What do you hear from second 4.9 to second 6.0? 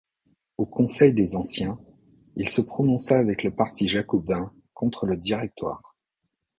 le Directoire.